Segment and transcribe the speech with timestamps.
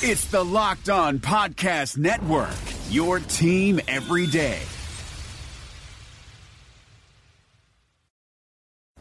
[0.00, 2.50] It's the Locked On Podcast Network,
[2.88, 4.60] your team every day.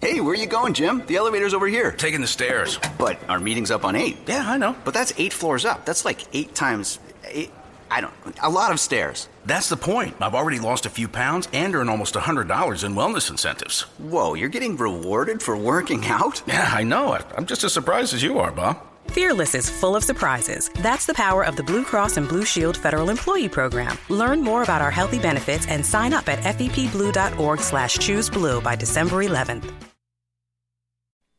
[0.02, 1.04] Hey, where are you going, Jim?
[1.06, 1.92] The elevator's over here.
[1.92, 2.80] Taking the stairs.
[2.98, 4.18] But our meeting's up on eight.
[4.28, 4.76] Yeah, I know.
[4.86, 5.86] But that's eight floors up.
[5.86, 7.52] That's like eight times eight.
[7.90, 8.14] I don't.
[8.42, 9.30] A lot of stairs.
[9.46, 10.16] That's the point.
[10.20, 13.82] I've already lost a few pounds and earned almost $100 in wellness incentives.
[13.98, 16.42] Whoa, you're getting rewarded for working out?
[16.48, 17.14] Yeah, I know.
[17.14, 18.78] I- I'm just as surprised as you are, Bob.
[19.12, 20.70] Fearless is full of surprises.
[20.76, 23.98] That's the power of the Blue Cross and Blue Shield Federal Employee Program.
[24.10, 28.76] Learn more about our healthy benefits and sign up at fepblue.org slash choose blue by
[28.76, 29.72] December 11th.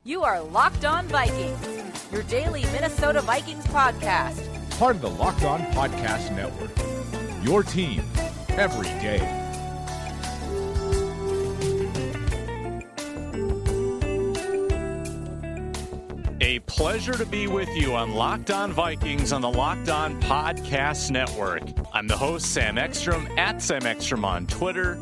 [0.04, 4.42] You are Locked On Vikings, your daily Minnesota Vikings podcast.
[4.78, 6.70] part of the Locked On Podcast Network.
[7.44, 8.02] Your team
[8.50, 9.18] every day.
[16.78, 21.64] Pleasure to be with you on Locked On Vikings on the Locked On Podcast Network.
[21.92, 24.94] I'm the host, Sam Ekstrom, at Sam Ekstrom on Twitter.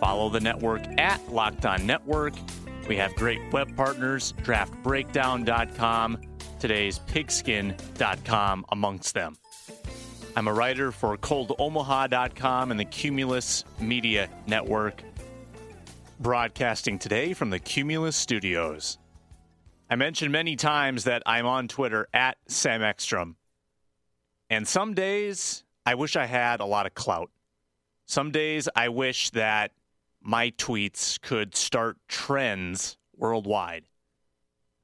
[0.00, 2.34] Follow the network at Locked On Network.
[2.88, 6.20] We have great web partners, draftbreakdown.com,
[6.58, 9.36] today's pigskin.com amongst them.
[10.34, 15.04] I'm a writer for coldomaha.com and the Cumulus Media Network,
[16.18, 18.98] broadcasting today from the Cumulus Studios.
[19.90, 23.34] I mentioned many times that I'm on Twitter at Sam Ekstrom.
[24.48, 27.30] And some days I wish I had a lot of clout.
[28.06, 29.72] Some days I wish that
[30.22, 33.84] my tweets could start trends worldwide.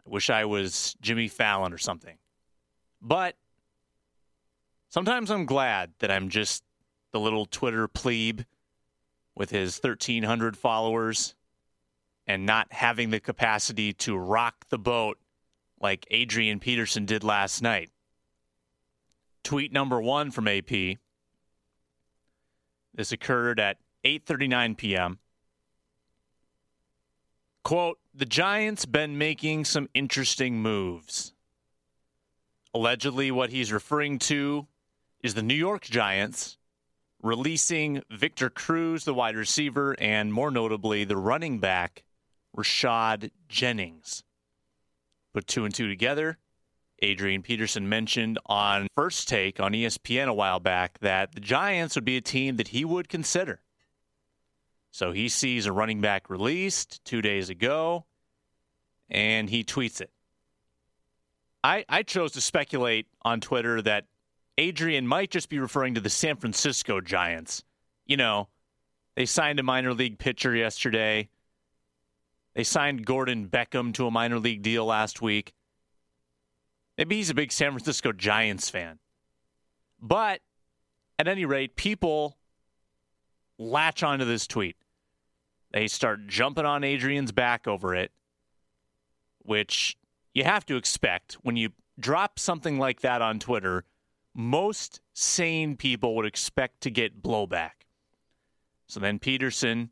[0.05, 2.19] I wish I was Jimmy Fallon or something.
[3.01, 3.37] But
[4.89, 6.65] sometimes I'm glad that I'm just
[7.13, 8.41] the little Twitter plebe
[9.37, 11.37] with his 1,300 followers
[12.27, 15.19] and not having the capacity to rock the boat
[15.81, 17.91] like Adrian Peterson did last night.
[19.45, 20.99] Tweet number 1 from AP.
[22.95, 25.19] This occurred at 8:39 p.m.
[27.63, 31.35] Quote, "The Giants been making some interesting moves."
[32.73, 34.67] Allegedly what he's referring to
[35.23, 36.59] is the New York Giants
[37.23, 42.05] releasing Victor Cruz, the wide receiver, and more notably the running back
[42.57, 44.25] Rashad Jennings.
[45.33, 46.39] Put two and two together.
[47.01, 52.07] Adrian Peterson mentioned on First Take on ESPN a while back that the Giants would
[52.07, 53.61] be a team that he would consider.
[54.91, 58.07] So he sees a running back released two days ago,
[59.11, 60.11] and he tweets it.
[61.63, 64.07] I, I chose to speculate on Twitter that
[64.57, 67.63] Adrian might just be referring to the San Francisco Giants.
[68.07, 68.49] You know,
[69.17, 71.29] they signed a minor league pitcher yesterday.
[72.57, 75.53] They signed Gordon Beckham to a minor league deal last week.
[76.97, 78.99] Maybe he's a big San Francisco Giants fan.
[80.01, 80.41] But
[81.19, 82.39] at any rate, people
[83.59, 84.77] latch onto this tweet.
[85.73, 88.11] They start jumping on Adrian's back over it,
[89.41, 89.99] which
[90.33, 93.85] you have to expect when you drop something like that on Twitter.
[94.33, 97.85] Most sane people would expect to get blowback.
[98.87, 99.91] So then Peterson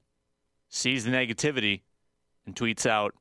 [0.71, 1.83] sees the negativity
[2.47, 3.15] and tweets out,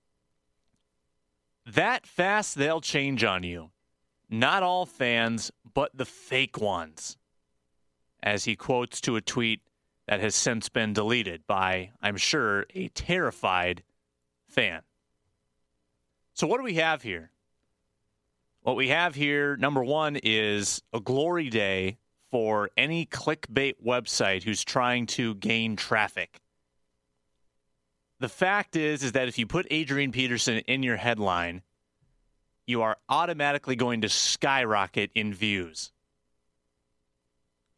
[1.66, 3.72] That fast they'll change on you.
[4.30, 7.18] Not all fans, but the fake ones.
[8.22, 9.62] As he quotes to a tweet
[10.08, 13.84] that has since been deleted by, I'm sure, a terrified
[14.48, 14.82] fan.
[16.34, 17.32] So, what do we have here?
[18.62, 21.98] What we have here, number one, is a glory day
[22.32, 26.40] for any clickbait website who's trying to gain traffic.
[28.24, 31.62] The fact is, is that if you put Adrian Peterson in your headline,
[32.66, 35.92] you are automatically going to skyrocket in views.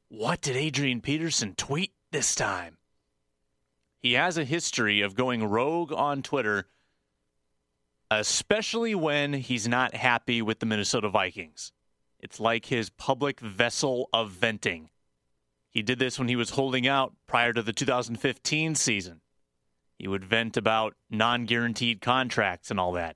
[0.07, 2.77] What did Adrian Peterson tweet this time?
[3.97, 6.67] He has a history of going rogue on Twitter,
[8.11, 11.71] especially when he's not happy with the Minnesota Vikings.
[12.19, 14.89] It's like his public vessel of venting.
[15.71, 19.21] He did this when he was holding out prior to the 2015 season.
[19.97, 23.15] He would vent about non guaranteed contracts and all that.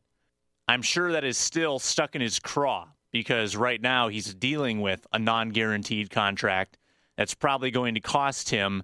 [0.68, 5.06] I'm sure that is still stuck in his craw because right now he's dealing with
[5.12, 6.78] a non guaranteed contract
[7.18, 8.84] that's probably going to cost him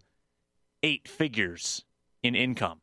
[0.83, 1.85] eight figures
[2.21, 2.81] in income.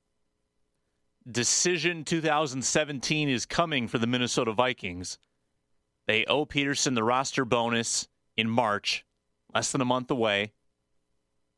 [1.31, 5.19] Decision 2017 is coming for the Minnesota Vikings.
[6.07, 9.05] They owe Peterson the roster bonus in March,
[9.55, 10.53] less than a month away.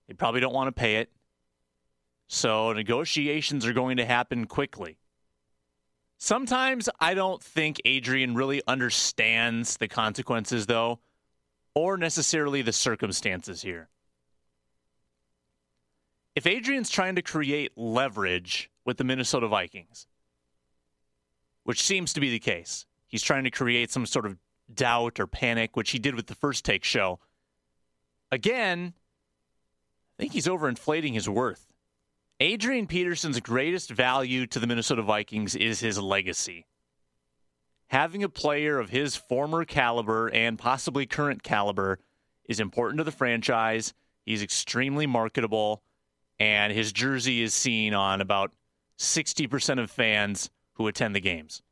[0.06, 1.10] They probably don't want to pay it.
[2.28, 4.98] So negotiations are going to happen quickly.
[6.18, 11.00] Sometimes I don't think Adrian really understands the consequences, though.
[11.74, 13.88] or necessarily the circumstances here.
[16.34, 20.06] If Adrian's trying to create leverage with the Minnesota Vikings,
[21.64, 24.38] which seems to be the case, he's trying to create some sort of
[24.72, 27.20] doubt or panic, which he did with the first take show.
[28.30, 28.94] Again,
[30.18, 31.66] I think he's overinflating his worth.
[32.40, 36.66] Adrian Peterson's greatest value to the Minnesota Vikings is his legacy.
[37.88, 42.00] Having a player of his former caliber and possibly current caliber
[42.48, 43.94] is important to the franchise.
[44.26, 45.84] He's extremely marketable,
[46.40, 48.52] and his jersey is seen on about
[48.98, 51.62] 60% of fans who attend the games.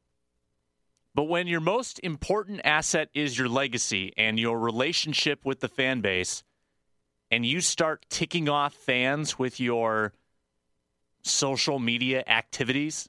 [1.12, 6.02] But when your most important asset is your legacy and your relationship with the fan
[6.02, 6.44] base,
[7.32, 10.12] and you start ticking off fans with your
[11.22, 13.08] social media activities,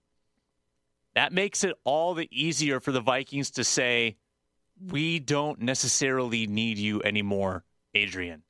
[1.16, 4.18] that makes it all the easier for the Vikings to say,
[4.80, 7.64] we don't necessarily need you anymore,
[7.94, 8.44] Adrian.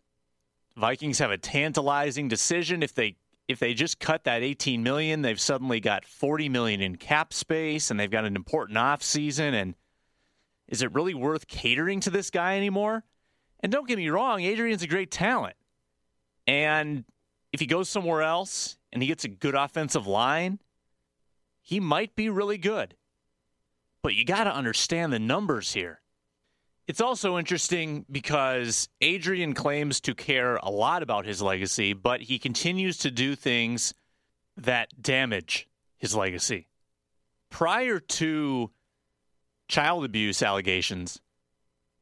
[0.75, 3.15] Vikings have a tantalizing decision if they
[3.49, 7.91] if they just cut that 18 million, they've suddenly got 40 million in cap space
[7.91, 9.75] and they've got an important offseason and
[10.69, 13.03] is it really worth catering to this guy anymore?
[13.59, 15.55] And don't get me wrong, Adrian's a great talent.
[16.47, 17.03] And
[17.53, 20.59] if he goes somewhere else and he gets a good offensive line,
[21.61, 22.95] he might be really good.
[24.01, 26.01] But you got to understand the numbers here.
[26.87, 32.39] It's also interesting because Adrian claims to care a lot about his legacy, but he
[32.39, 33.93] continues to do things
[34.57, 36.67] that damage his legacy.
[37.49, 38.71] Prior to
[39.69, 41.21] child abuse allegations,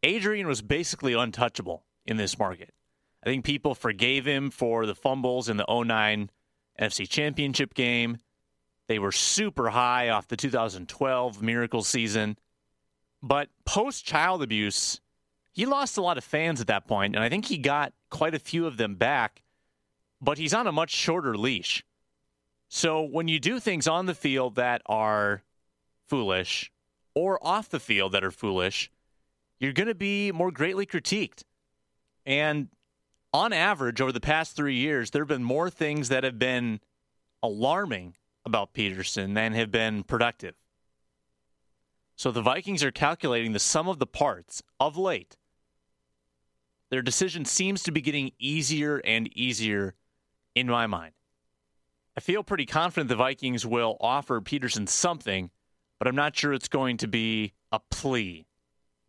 [0.01, 2.73] Adrian was basically untouchable in this market.
[3.23, 6.29] I think people forgave him for the fumbles in the 09
[6.79, 8.17] NFC Championship game.
[8.87, 12.37] They were super high off the 2012 miracle season.
[13.21, 14.99] But post child abuse,
[15.51, 18.33] he lost a lot of fans at that point, and I think he got quite
[18.33, 19.43] a few of them back,
[20.19, 21.83] but he's on a much shorter leash.
[22.69, 25.43] So when you do things on the field that are
[26.07, 26.71] foolish
[27.13, 28.89] or off the field that are foolish,
[29.59, 31.43] you're going to be more greatly critiqued.
[32.25, 32.69] And
[33.33, 36.79] on average, over the past three years, there have been more things that have been
[37.41, 40.55] alarming about Peterson than have been productive.
[42.15, 45.37] So the Vikings are calculating the sum of the parts of late.
[46.89, 49.95] Their decision seems to be getting easier and easier
[50.53, 51.13] in my mind.
[52.17, 55.49] I feel pretty confident the Vikings will offer Peterson something,
[55.97, 58.45] but I'm not sure it's going to be a plea.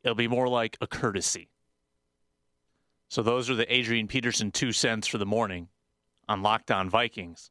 [0.05, 1.49] It'll be more like a courtesy.
[3.13, 5.69] So those are the Adrian Peterson two cents for the morning
[6.31, 7.51] on Locked On Vikings.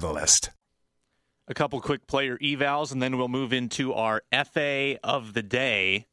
[0.00, 0.48] Catalyst.
[1.46, 6.06] A couple quick player evals, and then we'll move into our FA of the day,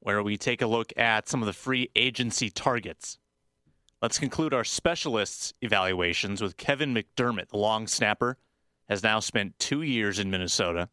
[0.00, 3.16] where we take a look at some of the free agency targets.
[4.02, 8.36] Let's conclude our specialists evaluations with Kevin McDermott, the long snapper,
[8.86, 10.90] has now spent two years in Minnesota.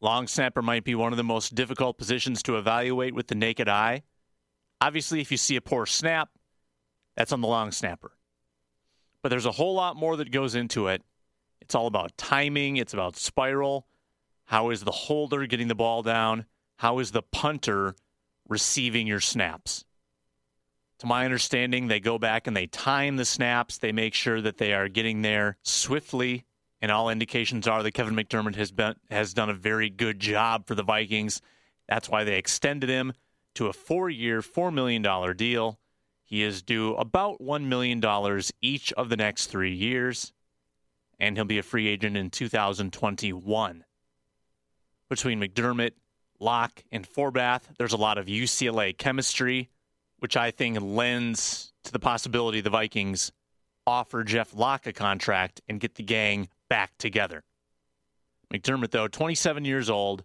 [0.00, 3.68] Long snapper might be one of the most difficult positions to evaluate with the naked
[3.68, 4.04] eye.
[4.80, 6.30] Obviously, if you see a poor snap,
[7.14, 8.12] that's on the long snapper.
[9.22, 11.02] But there's a whole lot more that goes into it,
[11.60, 13.86] it's all about timing, it's about spiral.
[14.44, 16.46] How is the holder getting the ball down?
[16.78, 17.94] How is the punter
[18.48, 19.84] receiving your snaps?
[21.00, 23.78] To my understanding, they go back and they time the snaps.
[23.78, 26.44] They make sure that they are getting there swiftly.
[26.82, 30.66] And all indications are that Kevin McDermott has been has done a very good job
[30.66, 31.40] for the Vikings.
[31.88, 33.12] That's why they extended him
[33.54, 35.78] to a four-year, four million dollar deal.
[36.24, 40.32] He is due about one million dollars each of the next three years
[41.20, 43.84] and he'll be a free agent in 2021.
[45.08, 45.92] Between McDermott,
[46.40, 49.68] Locke, and Forbath, there's a lot of UCLA chemistry,
[50.18, 53.30] which I think lends to the possibility the Vikings
[53.86, 57.44] offer Jeff Locke a contract and get the gang back together.
[58.52, 60.24] McDermott, though, 27 years old,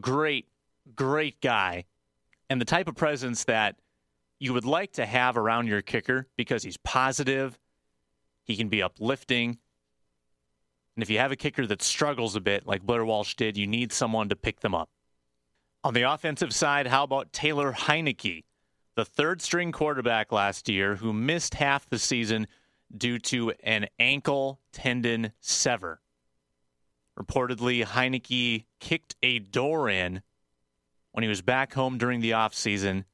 [0.00, 0.46] great,
[0.94, 1.84] great guy,
[2.50, 3.76] and the type of presence that
[4.38, 7.58] you would like to have around your kicker because he's positive,
[8.44, 9.58] he can be uplifting,
[10.96, 13.66] and if you have a kicker that struggles a bit, like Blair Walsh did, you
[13.66, 14.88] need someone to pick them up.
[15.84, 18.44] On the offensive side, how about Taylor Heinicke,
[18.96, 22.46] the third string quarterback last year who missed half the season
[22.96, 26.00] due to an ankle tendon sever.
[27.18, 30.22] Reportedly, Heinicke kicked a door in
[31.12, 33.04] when he was back home during the offseason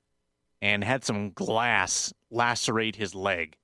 [0.60, 3.56] and had some glass lacerate his leg.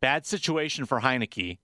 [0.00, 1.58] Bad situation for Heinicke,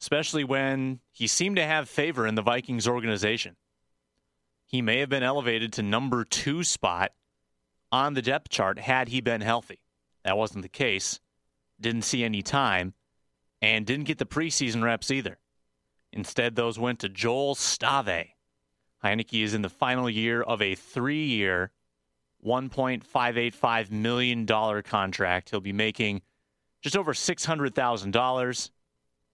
[0.00, 3.56] especially when he seemed to have favor in the Vikings organization.
[4.66, 7.12] He may have been elevated to number two spot
[7.90, 9.80] on the depth chart had he been healthy.
[10.24, 11.20] That wasn't the case.
[11.80, 12.94] Didn't see any time
[13.62, 15.38] and didn't get the preseason reps either.
[16.12, 18.28] Instead, those went to Joel Stave.
[19.04, 21.70] Heinicke is in the final year of a three year,
[22.44, 25.50] $1.585 million contract.
[25.50, 26.22] He'll be making
[26.82, 28.70] just over $600,000.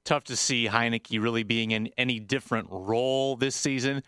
[0.05, 4.03] Tough to see Heinicke really being in any different role this season.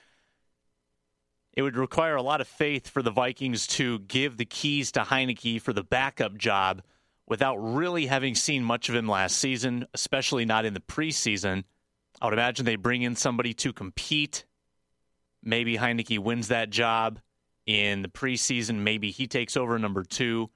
[1.54, 5.00] It would require a lot of faith for the Vikings to give the keys to
[5.00, 6.82] Heinicke for the backup job
[7.26, 11.64] without really having seen much of him last season, especially not in the preseason.
[12.20, 14.44] I would imagine they bring in somebody to compete.
[15.42, 17.20] Maybe Heinicke wins that job
[17.64, 18.76] in the preseason.
[18.76, 20.50] Maybe he takes over number two,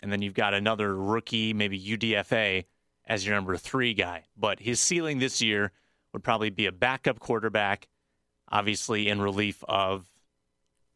[0.00, 2.64] and then you've got another rookie, maybe UDFA,
[3.06, 4.24] as your number three guy.
[4.36, 5.72] But his ceiling this year
[6.12, 7.88] would probably be a backup quarterback,
[8.50, 10.06] obviously in relief of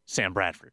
[0.07, 0.73] Sam Bradford.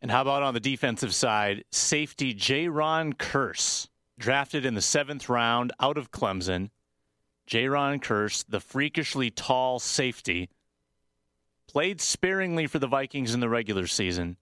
[0.00, 1.64] And how about on the defensive side?
[1.72, 6.70] Safety Jayron Kearse, drafted in the seventh round out of Clemson.
[7.48, 10.50] Jayron Kearse, the freakishly tall safety,
[11.66, 14.36] played sparingly for the Vikings in the regular season,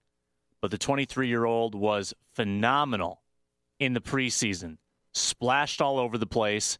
[0.61, 3.21] but the 23 year old was phenomenal
[3.79, 4.77] in the preseason.
[5.17, 6.77] Splashed all over the place,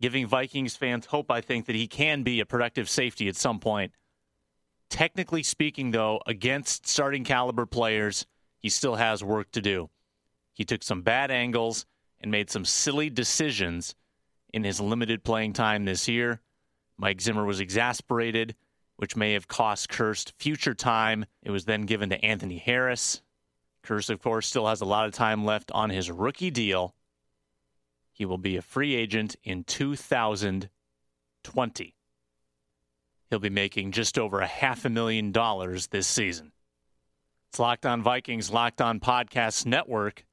[0.00, 3.60] giving Vikings fans hope, I think, that he can be a productive safety at some
[3.60, 3.92] point
[4.88, 8.26] Technically speaking, though, against starting caliber players,
[8.58, 9.90] he still has work to do.
[10.52, 11.86] He took some bad angles
[12.20, 13.94] and made some silly decisions
[14.54, 16.40] in his limited playing time this year.
[16.96, 18.54] Mike Zimmer was exasperated,
[18.96, 21.26] which may have cost Kearse future time.
[21.42, 23.20] It was then given to Anthony Harris.
[23.82, 26.94] Kearse, of course, still has a lot of time left on his rookie deal.
[28.16, 31.96] He will be a free agent in 2020
[33.28, 36.52] he'll be making just over a half a million dollars this season.
[37.50, 40.24] It's Locked On Vikings, Locked On Podcast Network.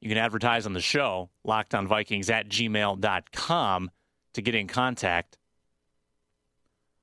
[0.00, 3.90] You can advertise on the show, lockedonvikings at gmail.com
[4.34, 5.38] to get in contact.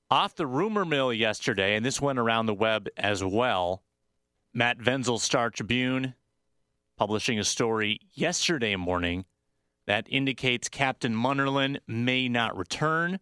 [0.09, 3.83] Off the rumor mill yesterday, and this went around the web as well,
[4.53, 6.13] Matt Vensel Star Tribune
[6.97, 9.25] publishing a story yesterday morning
[9.87, 13.19] that indicates Captain Munnerlyn may not return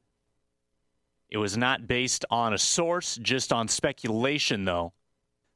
[1.34, 4.94] it was not based on a source, just on speculation, though.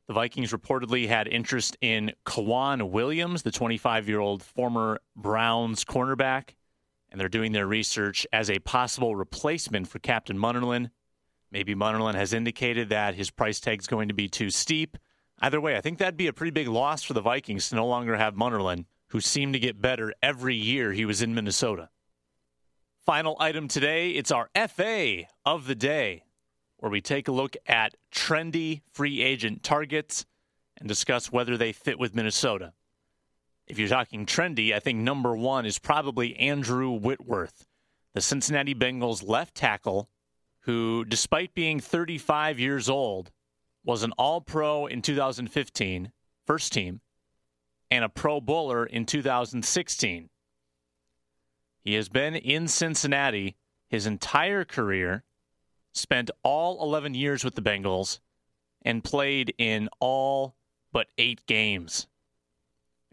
[0.08, 6.56] The Vikings reportedly had interest in K'Waun Williams, the 25 year old former Browns cornerback,
[7.12, 10.90] and they're doing their research as a possible replacement for Captain Munnerlyn.
[11.52, 14.98] Maybe Munnerlyn has indicated that his price tag is going to be too steep.
[15.40, 17.86] Either way, I think that'd be a pretty big loss for the Vikings to no
[17.86, 21.90] longer have Munnerlyn, who seemed to get better every year he was in Minnesota.
[23.06, 26.24] Final item today it's our FA of the day,
[26.78, 30.26] where we take a look at trendy free agent targets
[30.78, 32.74] and discuss whether they fit with Minnesota.
[33.66, 37.66] If you're talking trendy, I think number one is probably Andrew Whitworth,
[38.14, 40.10] the Cincinnati Bengals left tackle,
[40.62, 43.32] who, despite being 35 years old,
[43.84, 46.12] was an All Pro in 2015,
[46.46, 47.02] first team,
[47.90, 50.30] and a Pro Bowler in 2016.
[51.84, 53.56] He has been in Cincinnati
[53.88, 55.24] his entire career,
[55.94, 58.20] spent all 11 years with the Bengals,
[58.82, 60.56] and played in all
[60.92, 62.08] but eight games.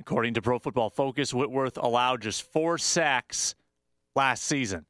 [0.00, 3.54] According to Pro Football Focus, Whitworth allowed just four sacks
[4.16, 4.87] last season.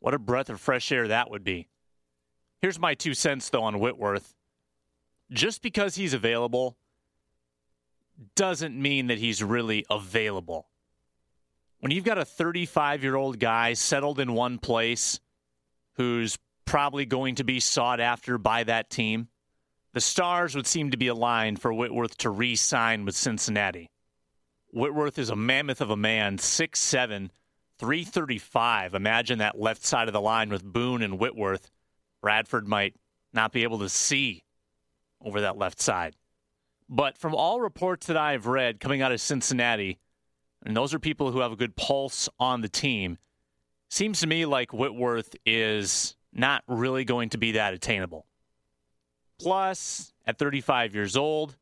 [0.00, 1.68] What a breath of fresh air that would be.
[2.62, 4.34] Here's my two cents, though, on Whitworth.
[5.30, 6.76] Just because he's available
[8.34, 10.68] doesn't mean that he's really available
[11.80, 15.20] when you've got a 35 year old guy settled in one place
[15.94, 19.28] who's probably going to be sought after by that team,
[19.94, 23.90] the stars would seem to be aligned for Whitworth to re sign with Cincinnati.
[24.72, 27.30] Whitworth is a mammoth of a man, 6'7,
[27.78, 28.94] 335.
[28.94, 31.70] Imagine that left side of the line with Boone and Whitworth.
[32.20, 32.94] Bradford might
[33.32, 34.44] not be able to see
[35.24, 36.16] over that left side.
[36.88, 39.98] But from all reports that I've read coming out of Cincinnati,
[40.64, 43.18] and those are people who have a good pulse on the team.
[43.90, 48.26] Seems to me like Whitworth is not really going to be that attainable.
[49.38, 51.56] Plus, at 35 years old,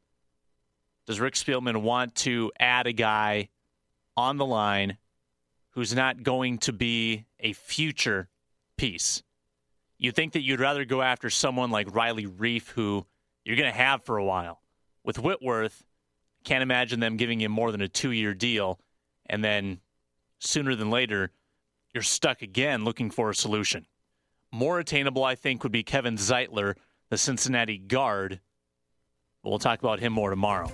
[1.07, 3.49] Does Rick Spielman want to add a guy
[4.17, 4.97] on the line
[5.71, 8.29] who's not going to be a future
[8.77, 9.23] piece?
[9.99, 13.07] You think that you'd rather go after someone like Riley Reiff, who
[13.45, 14.61] you're going to have for a while.
[15.07, 15.85] With Whitworth,
[16.43, 18.81] can't imagine them giving him more than a two year deal.
[19.27, 19.79] And then
[20.41, 21.31] sooner than later,
[21.95, 23.87] you're stuck again looking for a solution.
[24.53, 26.75] More attainable, I think, would be Kevin Zeitler,
[27.09, 28.41] the Cincinnati guard.
[29.45, 30.71] We'll talk about him more tomorrow.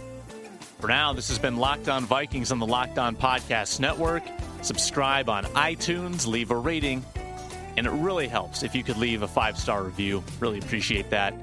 [0.80, 4.22] For now, this has been Locked On Vikings on the Locked On Podcast Network.
[4.62, 7.04] Subscribe on iTunes, leave a rating,
[7.76, 10.24] and it really helps if you could leave a five star review.
[10.40, 11.34] Really appreciate that.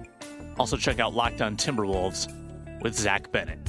[0.58, 2.34] Also, check out Locked On Timberwolves
[2.82, 3.69] with Zach Bennett.